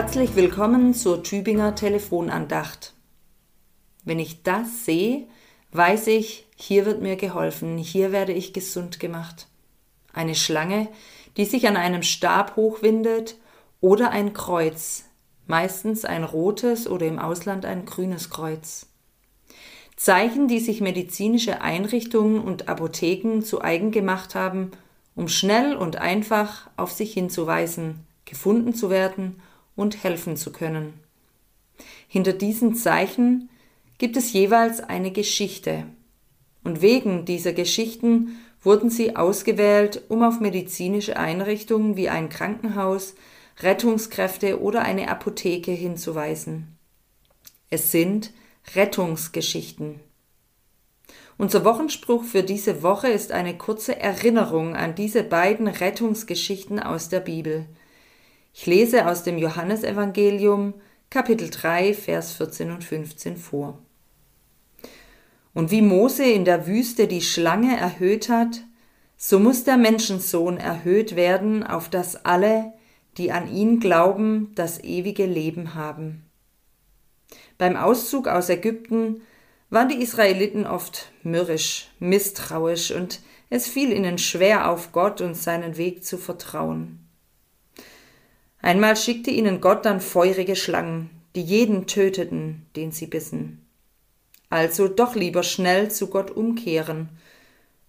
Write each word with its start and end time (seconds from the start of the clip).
Herzlich 0.00 0.34
willkommen 0.34 0.94
zur 0.94 1.22
Tübinger 1.22 1.74
Telefonandacht. 1.74 2.94
Wenn 4.02 4.18
ich 4.18 4.42
das 4.42 4.86
sehe, 4.86 5.26
weiß 5.72 6.06
ich, 6.06 6.46
hier 6.56 6.86
wird 6.86 7.02
mir 7.02 7.16
geholfen, 7.16 7.76
hier 7.76 8.10
werde 8.10 8.32
ich 8.32 8.54
gesund 8.54 8.98
gemacht. 8.98 9.46
Eine 10.14 10.34
Schlange, 10.34 10.88
die 11.36 11.44
sich 11.44 11.68
an 11.68 11.76
einem 11.76 12.02
Stab 12.02 12.56
hochwindet, 12.56 13.36
oder 13.82 14.10
ein 14.10 14.32
Kreuz, 14.32 15.04
meistens 15.46 16.06
ein 16.06 16.24
rotes 16.24 16.88
oder 16.88 17.04
im 17.04 17.18
Ausland 17.18 17.66
ein 17.66 17.84
grünes 17.84 18.30
Kreuz. 18.30 18.86
Zeichen, 19.96 20.48
die 20.48 20.60
sich 20.60 20.80
medizinische 20.80 21.60
Einrichtungen 21.60 22.40
und 22.40 22.70
Apotheken 22.70 23.42
zu 23.42 23.60
eigen 23.60 23.90
gemacht 23.90 24.34
haben, 24.34 24.70
um 25.14 25.28
schnell 25.28 25.76
und 25.76 25.96
einfach 25.96 26.70
auf 26.78 26.90
sich 26.90 27.12
hinzuweisen, 27.12 28.06
gefunden 28.24 28.72
zu 28.72 28.88
werden 28.88 29.42
und 29.80 30.04
helfen 30.04 30.36
zu 30.36 30.52
können. 30.52 30.92
Hinter 32.06 32.34
diesen 32.34 32.74
Zeichen 32.74 33.48
gibt 33.96 34.16
es 34.16 34.32
jeweils 34.32 34.80
eine 34.80 35.10
Geschichte. 35.10 35.86
Und 36.62 36.82
wegen 36.82 37.24
dieser 37.24 37.54
Geschichten 37.54 38.38
wurden 38.62 38.90
sie 38.90 39.16
ausgewählt, 39.16 40.02
um 40.08 40.22
auf 40.22 40.38
medizinische 40.38 41.16
Einrichtungen 41.16 41.96
wie 41.96 42.10
ein 42.10 42.28
Krankenhaus, 42.28 43.14
Rettungskräfte 43.60 44.60
oder 44.60 44.82
eine 44.82 45.08
Apotheke 45.08 45.72
hinzuweisen. 45.72 46.76
Es 47.70 47.90
sind 47.90 48.32
Rettungsgeschichten. 48.74 50.00
Unser 51.38 51.64
Wochenspruch 51.64 52.24
für 52.24 52.42
diese 52.42 52.82
Woche 52.82 53.08
ist 53.08 53.32
eine 53.32 53.56
kurze 53.56 53.98
Erinnerung 53.98 54.76
an 54.76 54.94
diese 54.94 55.22
beiden 55.22 55.68
Rettungsgeschichten 55.68 56.78
aus 56.80 57.08
der 57.08 57.20
Bibel. 57.20 57.64
Ich 58.60 58.66
lese 58.66 59.06
aus 59.06 59.22
dem 59.22 59.38
Johannesevangelium 59.38 60.74
Kapitel 61.08 61.48
3, 61.48 61.94
Vers 61.94 62.32
14 62.32 62.70
und 62.70 62.84
15 62.84 63.38
vor. 63.38 63.78
Und 65.54 65.70
wie 65.70 65.80
Mose 65.80 66.24
in 66.24 66.44
der 66.44 66.66
Wüste 66.66 67.06
die 67.06 67.22
Schlange 67.22 67.78
erhöht 67.78 68.28
hat, 68.28 68.60
so 69.16 69.38
muss 69.38 69.64
der 69.64 69.78
Menschensohn 69.78 70.58
erhöht 70.58 71.16
werden, 71.16 71.62
auf 71.62 71.88
dass 71.88 72.26
alle, 72.26 72.74
die 73.16 73.32
an 73.32 73.50
ihn 73.50 73.80
glauben, 73.80 74.52
das 74.56 74.84
ewige 74.84 75.24
Leben 75.24 75.74
haben. 75.74 76.26
Beim 77.56 77.76
Auszug 77.76 78.28
aus 78.28 78.50
Ägypten 78.50 79.22
waren 79.70 79.88
die 79.88 80.02
Israeliten 80.02 80.66
oft 80.66 81.12
mürrisch, 81.22 81.88
misstrauisch 81.98 82.90
und 82.90 83.20
es 83.48 83.66
fiel 83.66 83.90
ihnen 83.90 84.18
schwer 84.18 84.70
auf 84.70 84.92
Gott 84.92 85.22
und 85.22 85.34
seinen 85.34 85.78
Weg 85.78 86.04
zu 86.04 86.18
vertrauen. 86.18 87.06
Einmal 88.62 88.96
schickte 88.96 89.30
ihnen 89.30 89.60
Gott 89.60 89.84
dann 89.84 90.00
feurige 90.00 90.56
Schlangen, 90.56 91.10
die 91.34 91.42
jeden 91.42 91.86
töteten, 91.86 92.66
den 92.76 92.92
sie 92.92 93.06
bissen. 93.06 93.66
Also 94.50 94.88
doch 94.88 95.14
lieber 95.14 95.42
schnell 95.42 95.90
zu 95.90 96.08
Gott 96.08 96.30
umkehren. 96.30 97.08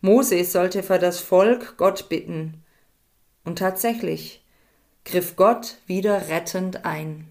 Mose 0.00 0.44
sollte 0.44 0.82
für 0.82 0.98
das 0.98 1.20
Volk 1.20 1.76
Gott 1.78 2.08
bitten. 2.08 2.62
Und 3.44 3.58
tatsächlich 3.58 4.44
griff 5.04 5.34
Gott 5.36 5.78
wieder 5.86 6.28
rettend 6.28 6.84
ein. 6.84 7.26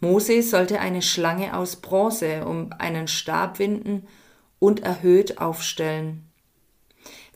Mose 0.00 0.42
sollte 0.42 0.78
eine 0.78 1.02
Schlange 1.02 1.56
aus 1.56 1.76
Bronze 1.76 2.44
um 2.44 2.72
einen 2.78 3.08
Stab 3.08 3.58
winden 3.58 4.06
und 4.60 4.80
erhöht 4.84 5.38
aufstellen. 5.38 6.30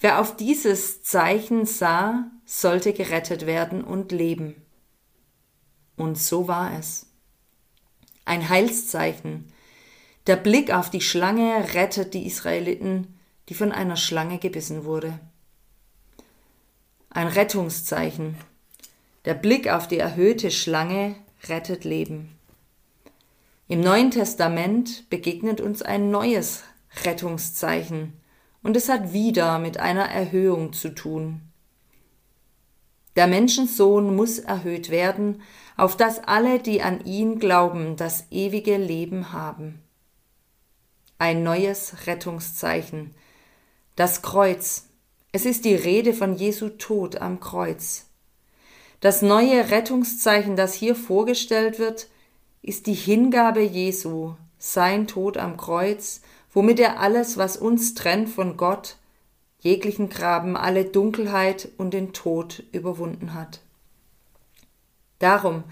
Wer 0.00 0.20
auf 0.20 0.37
dieses 0.37 1.03
Zeichen 1.03 1.64
sah, 1.64 2.31
sollte 2.44 2.92
gerettet 2.92 3.47
werden 3.47 3.83
und 3.83 4.12
leben. 4.12 4.55
Und 5.97 6.19
so 6.19 6.48
war 6.48 6.78
es. 6.78 7.06
Ein 8.25 8.48
Heilszeichen. 8.48 9.53
Der 10.26 10.36
Blick 10.36 10.72
auf 10.72 10.91
die 10.91 11.00
Schlange 11.00 11.75
rettet 11.75 12.14
die 12.14 12.26
Israeliten, 12.26 13.19
die 13.48 13.54
von 13.54 13.72
einer 13.72 13.97
Schlange 13.97 14.38
gebissen 14.38 14.84
wurde. 14.84 15.19
Ein 17.10 17.26
Rettungszeichen. 17.26 18.36
Der 19.25 19.34
Blick 19.34 19.69
auf 19.69 19.86
die 19.86 19.98
erhöhte 19.98 20.50
Schlange 20.50 21.16
rettet 21.48 21.84
Leben. 21.84 22.36
Im 23.69 23.81
Neuen 23.81 24.10
Testament 24.10 25.08
begegnet 25.10 25.60
uns 25.60 25.82
ein 25.82 26.10
neues 26.10 26.62
Rettungszeichen, 27.04 28.14
und 28.62 28.76
es 28.76 28.88
hat 28.88 29.12
wieder 29.12 29.58
mit 29.58 29.78
einer 29.78 30.08
Erhöhung 30.08 30.72
zu 30.72 30.94
tun. 30.94 31.51
Der 33.17 33.27
Menschensohn 33.27 34.15
muss 34.17 34.39
erhöht 34.39 34.91
werden, 34.91 35.43
auf 35.77 35.97
dass 35.97 36.19
alle, 36.21 36.59
die 36.59 36.83
an 36.83 37.05
ihn 37.05 37.39
glauben, 37.39 37.97
das 37.97 38.27
ewige 38.31 38.77
Leben 38.77 39.33
haben. 39.33 39.83
Ein 41.19 41.43
neues 41.43 42.06
Rettungszeichen. 42.06 43.15
Das 43.97 44.23
Kreuz. 44.23 44.89
Es 45.33 45.45
ist 45.47 45.65
die 45.65 45.75
Rede 45.75 46.15
von 46.15 46.34
Jesu 46.37 46.69
Tod 46.71 47.17
am 47.17 47.41
Kreuz. 47.41 48.06
Das 49.00 49.23
neue 49.23 49.71
Rettungszeichen, 49.71 50.56
das 50.56 50.75
hier 50.75 50.94
vorgestellt 50.94 51.79
wird, 51.79 52.09
ist 52.62 52.87
die 52.87 52.94
Hingabe 52.94 53.61
Jesu, 53.61 54.34
sein 54.59 55.06
Tod 55.06 55.37
am 55.37 55.56
Kreuz, 55.56 56.21
womit 56.53 56.79
er 56.79 57.00
alles, 57.00 57.37
was 57.37 57.56
uns 57.56 57.94
trennt 57.94 58.29
von 58.29 58.56
Gott, 58.56 58.97
jeglichen 59.62 60.09
Graben, 60.09 60.56
alle 60.56 60.84
Dunkelheit 60.84 61.69
und 61.78 61.95
den 61.95 62.12
Tod 62.12 62.65
überwunden 62.73 63.33
hat. 63.33 63.61
Darum, 65.21 65.62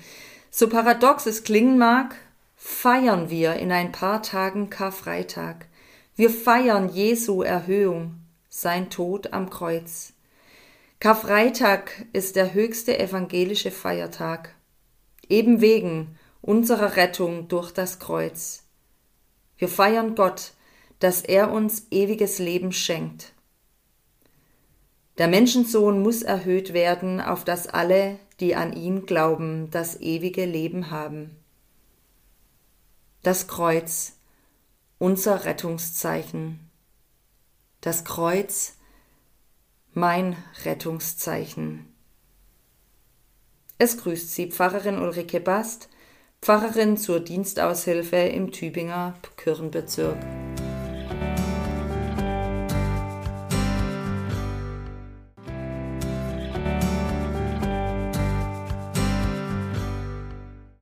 so 0.50 0.68
paradox 0.68 1.26
es 1.26 1.42
klingen 1.42 1.76
mag, 1.76 2.14
feiern 2.54 3.30
wir 3.30 3.54
in 3.54 3.72
ein 3.72 3.90
paar 3.90 4.22
Tagen 4.22 4.70
Karfreitag. 4.70 5.66
Wir 6.14 6.30
feiern 6.30 6.88
Jesu 6.88 7.42
Erhöhung, 7.42 8.14
sein 8.48 8.90
Tod 8.90 9.32
am 9.32 9.50
Kreuz. 9.50 10.12
Karfreitag 11.00 12.06
ist 12.12 12.36
der 12.36 12.54
höchste 12.54 12.96
evangelische 12.96 13.72
Feiertag, 13.72 14.54
eben 15.28 15.60
wegen 15.60 16.16
unserer 16.42 16.94
Rettung 16.94 17.48
durch 17.48 17.72
das 17.72 17.98
Kreuz. 17.98 18.64
Wir 19.58 19.68
feiern 19.68 20.14
Gott, 20.14 20.52
dass 21.00 21.22
er 21.22 21.50
uns 21.50 21.86
ewiges 21.90 22.38
Leben 22.38 22.70
schenkt. 22.72 23.32
Der 25.20 25.28
Menschensohn 25.28 26.00
muss 26.00 26.22
erhöht 26.22 26.72
werden, 26.72 27.20
auf 27.20 27.44
dass 27.44 27.66
alle, 27.66 28.18
die 28.40 28.56
an 28.56 28.72
ihn 28.72 29.04
glauben, 29.04 29.70
das 29.70 30.00
ewige 30.00 30.46
Leben 30.46 30.90
haben. 30.90 31.36
Das 33.22 33.46
Kreuz, 33.46 34.14
unser 34.96 35.44
Rettungszeichen. 35.44 36.70
Das 37.82 38.06
Kreuz, 38.06 38.78
mein 39.92 40.38
Rettungszeichen. 40.64 41.94
Es 43.76 43.98
grüßt 43.98 44.32
Sie 44.32 44.50
Pfarrerin 44.50 44.98
Ulrike 44.98 45.40
Bast, 45.40 45.90
Pfarrerin 46.40 46.96
zur 46.96 47.20
Dienstaushilfe 47.20 48.16
im 48.16 48.52
Tübinger 48.52 49.18
Kirchenbezirk. 49.36 50.16